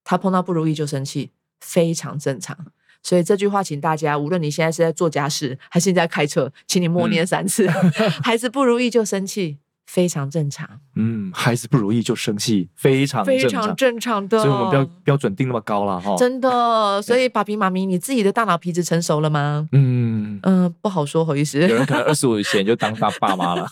[0.02, 2.56] 他碰到不如意就生气，非常正常。
[3.02, 7.68] 所以这句话，请大家，无论你现在是在做家事，还是你在开车，请你默念三次。
[8.24, 13.76] 孩子不如意就生气，非常正常，嗯，孩子不如意就生气，非常非正常常。
[13.76, 14.38] 正常的。
[14.38, 16.14] 所以我们标标准定那么高了哈。
[16.18, 19.68] 真的， 所以爸比妈咪，你自己的大脑皮质成熟了吗？
[19.72, 21.60] 嗯，嗯，不好说，侯医师。
[21.68, 23.66] 有人可能二十五以前就当大爸妈了。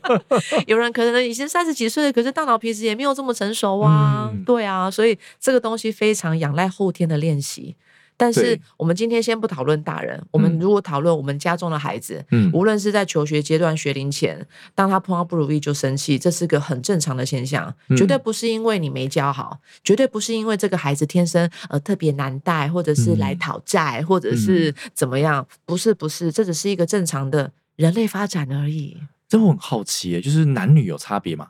[0.68, 4.30] 有人可能已经三十几岁了，可是大脑皮质也没有这么成熟啊。
[4.32, 7.74] 嗯对啊，所以这个东西非常仰赖后天的练习。
[8.16, 28.96] 但是我们今天先不讨论大人，我们嗯如果讨论我们家中的孩子，嗯无论是在求学阶段、学龄前，当他碰到不如意就生气，这是个很正常的现象，嗯绝对不是因为你没教好，绝对不是因为这个孩子天生呃特别难带，或者是来嗯讨债，或者是怎么样，不是不是，这只是一个正常的人类发展而已。
[29.28, 31.48] 这我很好奇耶，就是男女有差别吗？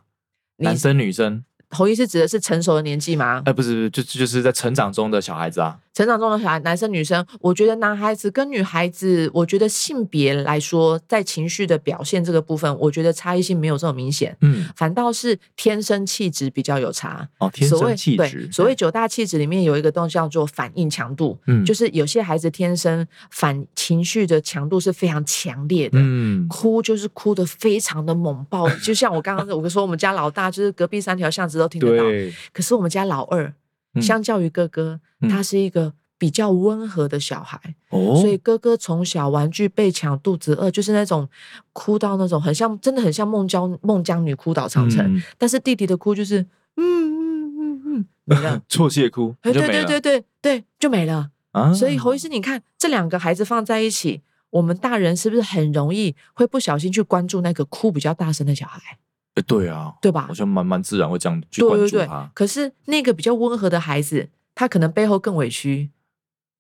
[0.57, 1.45] 男生女生？
[1.71, 3.43] 侯医师指的是成熟的年纪吗？
[3.45, 5.79] 哎，不是，不是，就就是在成长中的小孩子啊。
[5.93, 17.27] 成长中的小孩，男生女生，我觉得男孩子跟女孩子，我觉得性别来说，在情绪的表现这个部分，我觉得差异性没有这么明显，嗯，反倒是天生气质比较有差。
[17.39, 25.99] 哦，天生气质对，，所谓九大气质里面有一个东西叫做反应强度，嗯就是有些孩子天生反情绪的强度是非常强烈的。
[25.99, 32.05] 嗯，哭就是哭的非常的猛爆，就像我刚刚 我说，我们家老大就是隔壁三条巷子都听得到，
[32.53, 33.53] 可是我们家老二，
[33.95, 34.03] 嗯。
[34.03, 35.29] 相较于哥哥，嗯。
[35.29, 37.59] 他是一个比较温和的小孩，
[37.91, 41.29] 哦，所以哥哥从小玩具被抢，肚子饿，就是那种
[41.73, 45.05] 哭到那种很像，真的很像孟姜孟姜女哭倒长城。
[45.15, 46.41] 嗯但是弟弟的哭就是
[46.77, 48.63] 嗯嗯嗯嗯没了。
[48.69, 51.31] 啜泣 哭，哎，对对对对对，就没了。
[51.53, 51.73] 啊。
[51.73, 58.99] 所以侯医师，你看这两个孩子放在一起，我们大人是不是很容易会不小心去关注那个哭比较大声的小孩，
[59.37, 60.35] 哎对啊，对吧好？
[60.35, 62.31] 像蛮蛮自然会这样去对对对关注他。。
[62.35, 65.91] 可是那个比较温和的孩子，他可能背后更委屈，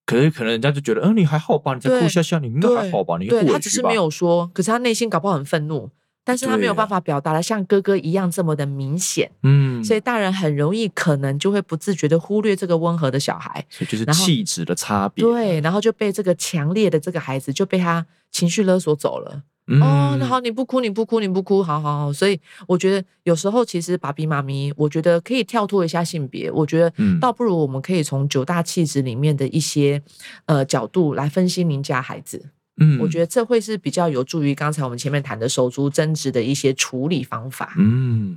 [0.05, 1.75] 可是可能人家就觉得，嗯，你还好吧？
[1.75, 3.17] 你再哭对笑笑，你应该还好吧？
[3.19, 5.91] 你委屈吧他只是没有说，可是他内心搞不好很愤怒，
[6.23, 15.25] 但是他没有办法表达的像哥哥一样这么的明显，嗯，所以大人很容易可能就会不自觉的忽略这个温和的小孩，所以就是气质的差别。
[15.25, 19.43] 对，然后就被这个强烈的这个孩子就被他情绪勒索走了。
[19.69, 22.13] 嗯哦，那好，你不哭，你不哭，你不哭，好好好。
[22.13, 30.01] 所以我觉得有时候其实爸比妈咪，我觉得可以跳脱一下性别，我觉得嗯倒不如我们可以从九大气质里面的一些
[30.45, 32.51] 呃角度来分析您家孩子。
[32.79, 37.73] 嗯我觉得这会是比较有助于刚才我们前面谈的手足争执的一些处理方法。
[37.79, 38.37] 嗯，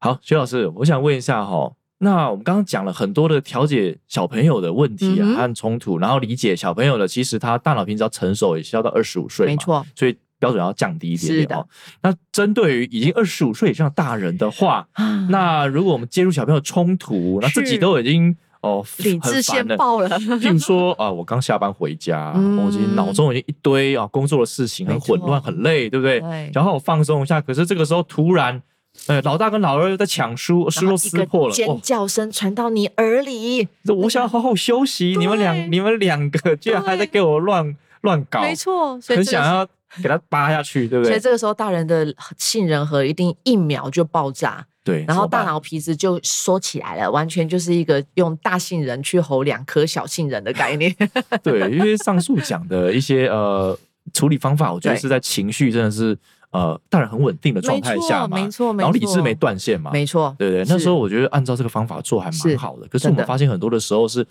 [0.00, 11.46] 好，徐老师，我想问一下哈，那我们刚刚讲了很多的调解小朋友的问题啊和冲突，然后理解小朋友的，其实他大脑平时要成熟，也需要到二十五岁，没，错，所以标准要降低一点是的。
[11.46, 11.66] 点哦。
[12.02, 15.26] 那针对于已经二十五岁以上的大人的话，啊。
[15.30, 19.40] 那如果我们介入小朋友冲突，那自己都已经哦理智。
[19.40, 20.08] 先爆了。
[20.18, 26.20] 譬如说啊，我刚下班回家，嗯 我已经脑中已经一堆啊工作的事情，很混乱，很累，对不对？
[26.20, 26.50] 对。
[26.52, 28.60] 然后我放松一下，可是这个时候突然，
[29.06, 35.44] 呃，老大跟老二又在抢书，书都撕破了，尖哦，叫声传到你耳里，这我想要好好休息，你们对。
[35.44, 39.66] 两你们两个居然还在给我乱乱搞，没错，很想要
[40.02, 41.12] 给他扒下去，对不对？
[41.12, 50.94] 所以这个时候大人的杏仁核一定一秒就爆炸，对，然后大脑皮质就缩起来了，完全就是一个用大杏仁去吼两颗小杏仁的概念。
[51.42, 53.78] 对，因为上述讲的一些呃
[54.12, 56.16] 处理方法，我觉得是在情绪真的是
[56.50, 62.86] 呃大人很稳定的状态下嘛，没错没错然后理智没断线嘛，没错，对对，那时候我觉得按照这个方法做还蛮好的。
[62.88, 64.26] 可是我们发现很多的时候是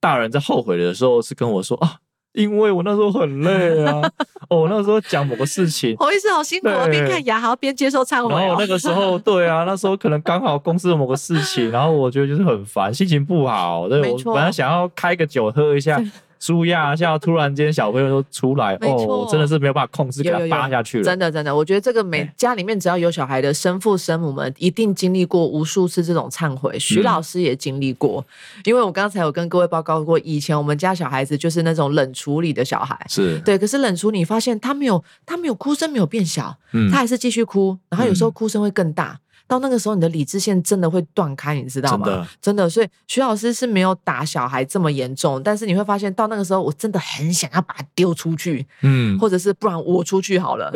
[0.00, 1.96] 大人在后悔的时候是跟我说啊，
[2.38, 4.00] 因为我那时候很累啊，
[4.48, 5.96] 哦，我那时候讲某个事情。
[5.96, 8.38] 侯医师好辛苦啊，边看牙还要边接受忏悔哦。
[8.38, 13.88] 然后那个时候，对啊，那时候可能刚好公司的某个事情，然后我觉得就是很烦，心情不好。
[13.88, 16.00] 对我本来想要开个酒喝一下，
[16.38, 21.04] 舒压一下，突然间小朋友都出来，哦，我真的是没有办法控制，给他扒下去了。
[21.04, 26.78] 真的真的，我觉得这个每家里面只要有小孩的生父生母们，一定经历过无数次这种忏悔。
[26.78, 28.24] 徐嗯老师也经历过，
[28.64, 32.98] 因为我刚才有跟各位报告过，以前我们家小孩子就是那种冷处理的小孩。
[33.08, 39.18] 是，对，可是冷处理发现他没有，他没有哭声没有变小，嗯他还是继续哭，然后有时候嗯哭声会更大。
[39.48, 42.06] 到那个时候，你的理智线真的会断开，你知道吗？
[42.06, 50.70] 真的真的，所以徐老师是没有打小孩这么严重，但是你会发现到那个时候，我真的很想要把他丢出去，嗯，或者是不然我出去好了。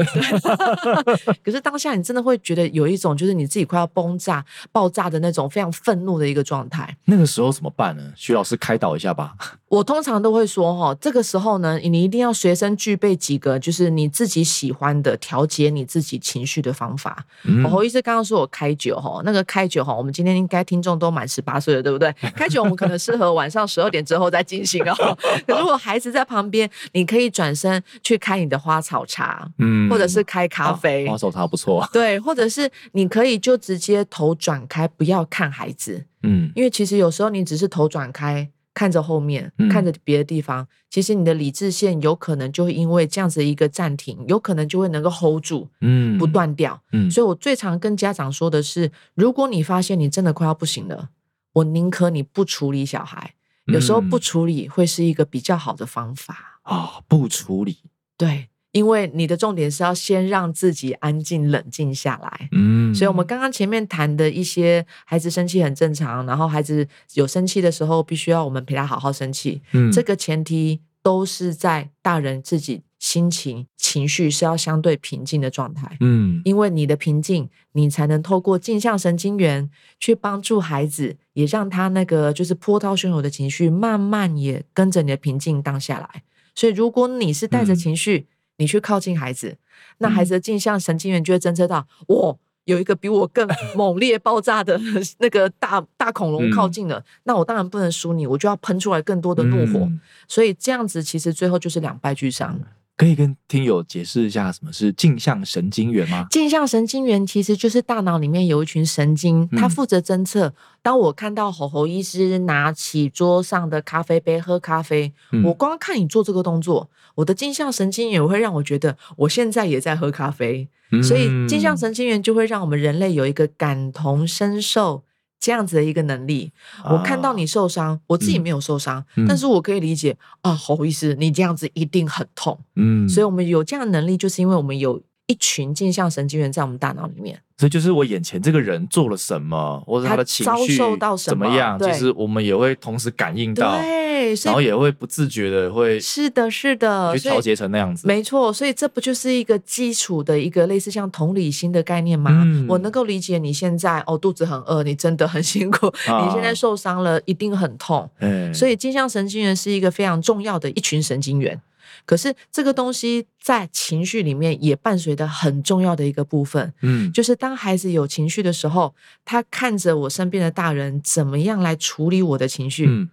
[1.44, 6.96] 可是当下你真的会觉得有一种就是你自己快要崩炸、爆炸的那种非常愤怒的一个状态。
[7.04, 8.02] 那个时候怎么办呢？
[8.16, 9.34] 徐老师开导一下吧。
[9.68, 17.24] 我通常都会说哈，这个时候呢，你一定要随身具备几个就是你自己喜欢的调节你自己情绪的方法。
[17.44, 22.12] 嗯我侯医师刚刚说我开开酒哈，那个开酒哈，我们今天应该听众都满十八岁了，对不对？
[22.36, 24.94] 开酒我们可能适合晚上十二点之后再进行哦。
[25.44, 38.48] 可如果孩子在旁边，你可以转身去开你的花草茶，嗯或者是开咖啡，花草茶不错， 对，或者是你可以就直接头转开，不要看孩子，嗯因为其实有时候你只是头转开。
[38.74, 46.82] 看着后面，嗯看着别的地方，其实你的理智线有可能就会因为这样子一个暂停，有可能就会能够 hold 住，嗯不，断掉。
[46.92, 51.10] 嗯所以我最常跟家长说的是，如果你发现你真的快要不行了，
[51.54, 53.34] 我宁可你不处理小孩，
[53.66, 56.60] 有时候不嗯处理会是一个比较好的方法。
[56.62, 57.78] 啊不处理，
[58.16, 62.48] 对，因为你的重点是要先让自己安静冷静下来。
[62.52, 69.60] 嗯，所以，我们刚刚前面谈的一些孩子生气很正常，然后孩子有生气的时候，必须要我们陪他好好生气。
[69.72, 75.96] 嗯这个前提都是在大人自己心情、情绪是要相对平静的状态。
[76.00, 79.68] 嗯因为你的平静，你才能透过镜像神经元
[80.00, 86.22] 去帮助孩子，也让他那个就是波涛汹涌的情绪慢慢也跟着你的平静荡下来。
[86.54, 89.56] 所以，如果你是带着嗯情绪，你去靠近孩子，
[89.98, 94.80] 那孩子的镜像神经元就会侦测到，我有一个比我更 猛烈爆炸的
[95.18, 99.80] 那个大大恐龙靠近了，那我当然不能输你，我就要喷出来更多的怒火。
[99.86, 102.58] 嗯所以这样子，其实最后就是两败俱伤。
[102.96, 106.26] 可以跟听友解释一下什么是镜像神经元吗？
[106.30, 110.54] 镜像神经元其实就是大脑里面有一群神经，它嗯负责侦测。
[110.82, 120.68] 当我看到吼吼医师拿起桌上的咖啡杯喝咖啡，嗯我光看你做这个动作，我的镜像神经元会让我觉得我现在也在喝咖啡。
[121.02, 125.02] 所以镜像嗯神经元就会让我们人类有一个感同身受。
[125.42, 126.52] 这样子的一个能力，
[126.84, 132.56] 我看到你受伤，我自己没有受伤，但是我可以理解啊，吼吼医师，你这样子一定很痛。
[132.76, 137.40] 嗯，所以，我们有这样的能力，就是因为我们有一群镜像神经元在我们大脑里面。
[137.56, 148.04] 所以就是我眼前这个人做了什么，或者他的情绪遭受到什么怎么样，对其实我们也会同时感应到，对，然后也会不自觉的会是的，是的，去调节成那样子。
[148.08, 152.42] 没错，所以这不就是一个基础的一个类似像同理心的概念吗？
[152.44, 158.10] 嗯我能够理解你现在哦肚子很饿，你真的很辛苦，啊你现在受伤了，一定很痛。
[158.18, 161.60] 哎，所以镜像神经元是一个非常重要的一群神经元。
[162.04, 173.10] 可是这个东西在情绪里面也伴随着很重要的一个部分，嗯，就是当孩子有情绪的时候，他看着我身边的大人怎么样来处理我的情绪，嗯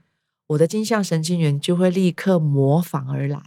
[0.47, 3.39] 我的镜像神经元就会立刻模仿而来。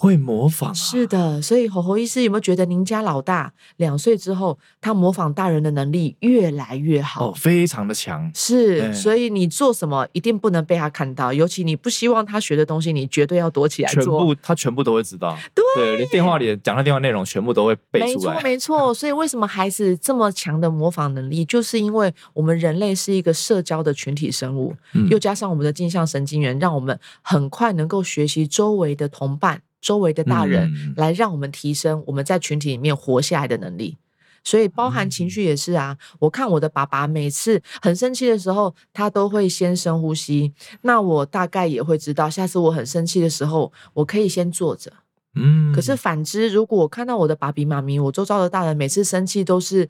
[0.00, 7.28] 会模仿、啊，是的，所以吼吼医师有没有觉得您家老大两岁之后，他模仿大人的能力越来越好？
[7.28, 8.30] 哦，非常的强。
[8.34, 14.02] 是，哎所以你做什么一定不能被他看到，尤其你不希望他学的东西，你绝对要躲起来全。
[14.02, 15.36] 部他全部都会知道，
[15.76, 18.42] 对连电话里讲的电话内容全部都会背没错，出来。
[18.42, 18.94] 没错。
[18.96, 33.96] 所以为什么孩子这么强的模仿能力，就是因为我们人类是一个社交的群体生物，嗯又加上我们的镜像神经元，让我们很快能够学习周围的同伴、周围的大人，嗯来让我们提升我们在群体里面活下来的能力。
[34.42, 35.98] 所以，包含情绪也是啊。
[36.18, 40.54] 我看我的爸爸每次很生气的时候，他都会先深呼吸。
[40.80, 44.90] 那我大概也会知道，下次我很生气的时候，我可以先坐着。
[45.34, 49.88] 嗯可是反之，如果我看到我的爸比妈咪，我周遭的大人每次生气都是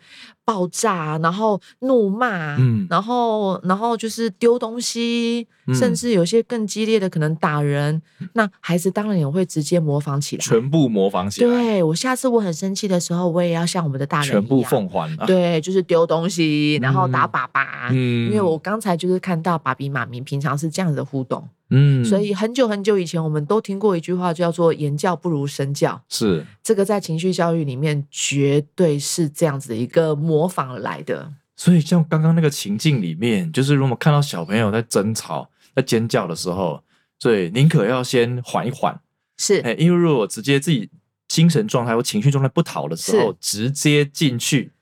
[0.50, 2.84] 爆炸，然后怒骂，嗯。
[2.90, 5.74] 然后然后就是丢东西，嗯。
[5.76, 10.42] 甚至有些更激烈的可能打人，那孩子当然也会直接模仿起来。
[10.42, 15.24] 全部模仿起来，对我下次我很生气的时候，我也要像我们的大人全部奉还啊。
[15.24, 17.88] 对，就是丢东西，然后打嗯爸爸。
[17.92, 18.26] 嗯。
[18.26, 22.04] 因为我刚才就是看到爸比妈咪平常是这样子的互动，嗯。
[22.04, 26.00] 所以很久很久以前我们都听过一句话，叫做“言教不如身教”。
[26.10, 26.44] 是。
[26.62, 31.32] 这个在情绪教育里面绝对是这样子的一个模仿而来的。
[31.56, 36.82] 所以像刚刚那个情境里面，就是如果看到小朋友在争吵、在尖叫的时候，
[37.18, 38.98] 所以宁可要先缓一缓，
[39.36, 39.60] 是。
[39.60, 40.88] 哎，因为如果直接自己
[41.28, 44.72] 精神状态或情绪状态不好的时候，直接进去，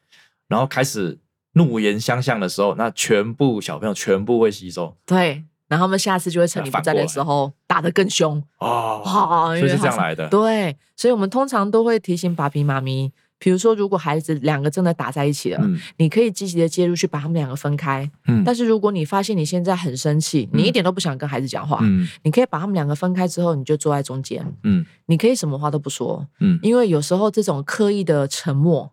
[0.47, 1.19] 然后开始
[1.55, 4.97] 怒言相向的时候，那全部小朋友全部会吸收。
[5.05, 8.41] 对，然后他们下次就会趁你不在的时候打得更凶。
[8.59, 18.11] 哦，哦，因所以是这样来的，对，所以我们通常都会提醒爸比妈咪，比如说如果孩子两个真的打在一起了，嗯你可以积极的介入去把他们两个分开。
[18.27, 28.93] 嗯但是如果你发现你现在很生气，你一点都不想跟孩子讲话，嗯你可以把他们两个分开之后，你就坐在中间，嗯你可以什么话都不说，嗯，因为有时候这种刻意的沉默，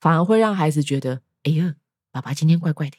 [0.00, 1.74] 反而会让孩子觉得，哎呀，
[2.12, 2.96] 爸爸今天怪怪的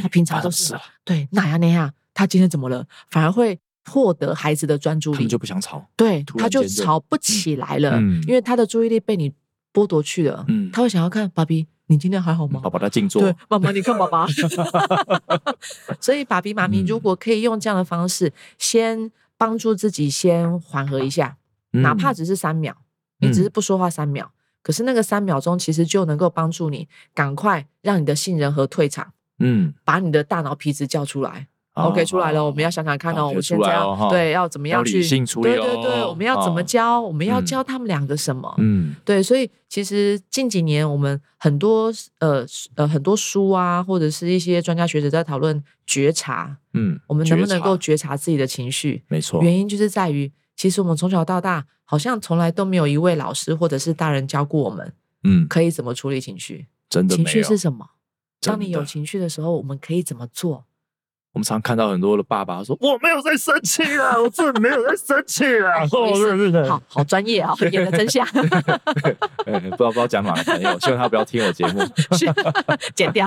[0.00, 2.86] 他平常都是发生事了对那样那样，他今天怎么了？
[3.10, 9.32] 反而会获得孩子的专注力他们，就不想吵，对，突他就吵不起来了，嗯因为他的注意力被你
[9.72, 12.60] 剥夺去了，嗯他会想要看爸比，你今天还好吗？
[12.62, 14.26] 爸爸在静坐对，，妈妈，你看爸爸。
[16.00, 21.36] 所以，爸比妈咪嗯如果可以用这样的方式，先帮助自己先缓和一下，
[21.70, 22.76] 哪怕嗯只是三秒，
[23.18, 24.32] 你只是不说话三秒，
[24.62, 31.48] 可是那个三秒钟其实就能够帮助你赶快让你的杏仁核退场，嗯把你的大脑皮质叫出来。
[31.74, 37.00] 好 OK，出来了，我们要想想看哦，我们现在要对要怎么样去对对对，哦我们要怎么哦教？
[37.00, 38.54] 我们要嗯教他们两个什么？
[38.58, 42.44] 嗯对，所以其实近几年我们很多呃
[42.74, 49.02] 呃很多书啊，或者是一些专家学者在讨论觉察，嗯，我们能不能够觉察自己的情绪？
[49.08, 54.92] 没错，原因就是在于，其实我们从小到大好像从来都没有一位老师或者是大人教过我们
[55.24, 56.66] 嗯，可以怎么处理情绪。
[56.90, 57.56] 真的情绪是。
[57.56, 57.86] 什么？
[58.42, 60.66] 当你有情绪的时候，我们可以怎么做？
[61.32, 65.84] 我们常看到很多的爸爸说：“我没有在生气啊，我真的没有在生气啊。
[65.88, 65.96] ”不
[66.68, 68.26] 好好好专业啊，演的真像，
[69.46, 71.80] 哎不知道不知道讲哪个朋友，希望他不要听我节目。
[72.16, 72.26] 是
[72.94, 73.26] 剪掉。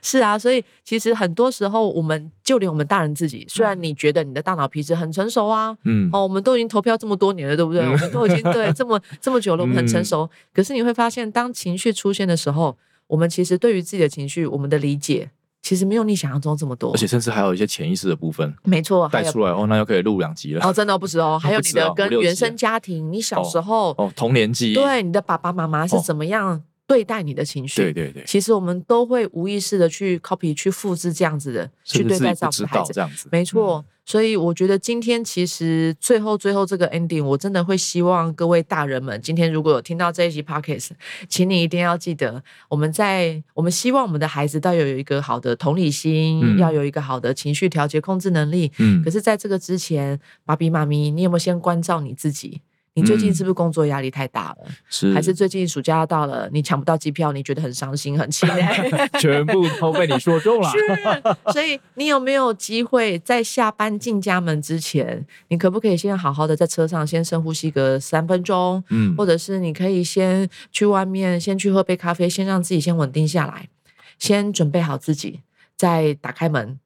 [0.00, 7.82] 是啊，所以其实很多时候，我们就连我们大人自己，虽然你觉得你的大脑皮质很成熟啊，嗯，哦，我们都已经投票这么多年了，对不对？
[7.84, 10.30] 嗯我们都已经对这么这么久了，我们很成嗯熟。
[10.54, 12.74] 可是你会发现，当情绪出现的时候，
[13.06, 15.30] 我们其实对于自己的情绪，我们的理解
[15.64, 16.96] 其实没有你想象中这么多而。
[16.98, 20.62] 且甚至还有一些潜意识的部分没错，带出来哦，那又可以录两集了。
[20.62, 27.82] 哦，真 的不止哦，还有你的跟原生家庭，你小时候哦，童年记忆，对你的爸爸妈妈是哦怎么样对待你的情绪？
[27.82, 32.88] 对对对，其实我们都会无意识的去 copy、去复制这样子的去对待自己不知这样的孩子。
[32.88, 33.28] 道这样子。
[33.32, 40.90] 没错，所以我觉得今天其实最后最后这个 ending，我真的会希望各位大人们，今天如果有听到这一集 podcast，
[41.26, 48.70] 请你一定要记得，我们在我们希望我们的孩子都要有一个好的同理心，嗯要有一个好的情绪调节控制能力。
[48.78, 52.60] 嗯可是，在这个之前，爸比妈咪，你有没有先关照你自己？
[52.94, 54.66] 你最近嗯是不是工作压力太大了？
[54.88, 58.90] 是还是最近暑假要到了，你抢不到机票，你觉得很伤心、很气馁？
[59.20, 60.70] 全部都被你说中了。
[60.70, 60.78] 是，
[61.52, 73.68] 所以你有没有机会在下班进家门之前，你可不可以先好好的在车上先深呼吸个三分钟，嗯或者是你可以先去外面先去喝杯咖啡，先让自己先稳定下来，
[74.18, 75.40] 先准备好自己，
[75.76, 76.78] 再打开门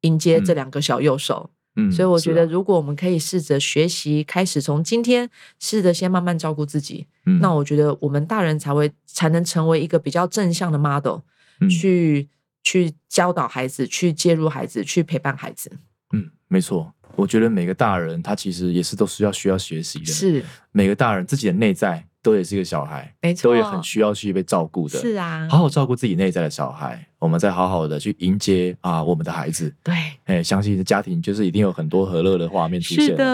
[0.00, 1.50] 迎接这嗯两个小右手。
[1.50, 1.54] 嗯
[1.90, 11.20] 所以我觉得，如果我们可以试着学习，开始从今天试着先慢慢照顾自己，嗯那我觉得我们大人才会才能成为一个比较正向的 model，、
[11.60, 12.28] 嗯去
[12.62, 15.78] 去教导孩子，去介入孩子，去陪伴孩子。
[16.12, 16.92] 嗯，没错。
[17.16, 20.06] 我觉得每个大人他其实也是都是要需要学习的。
[20.06, 20.42] 是
[20.72, 24.98] 每个大人自己的内在都也是一个小孩，没错都也很需要去被照顾的。
[24.98, 29.72] 是啊，好好照顾自己内在的小孩，我们再好好的去迎接啊我们的孩子。
[29.84, 29.94] 对。
[30.24, 33.04] 哎，相信家庭就是一定有很多和乐的画面出现。
[33.04, 33.24] 是，的，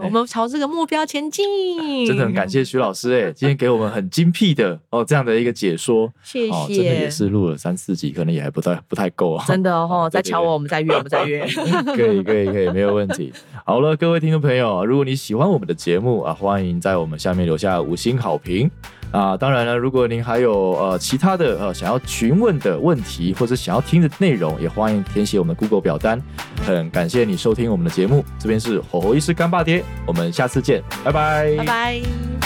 [0.00, 2.06] 哎我们朝这个目标前进。
[2.06, 6.10] 真的很感谢徐老师哎， 今天给我们很精辟的哦这样的一个解说。
[6.22, 7.10] 谢哦，真的也。
[7.10, 9.44] 是录了三四集，可能也还不太不太够啊。
[9.48, 11.46] 真的哦， 对对对再敲我，我们再约，我们再约。
[11.94, 13.30] 可以，可以，可以，没有问题。
[13.66, 18.70] 好了，各位听众朋友，如果你喜欢我们的节目啊，欢迎在我们下面留下五星好评
[19.14, 19.36] 啊。
[19.36, 26.20] 当然了，如果您还有呃其他的呃想要询问的问题，或者想要听的内容，也欢迎填写我们 Google 表单。
[26.66, 32.43] 很感谢你收听我们的节目，这边是火候医师干爸爹，我们下次见，拜拜，拜拜。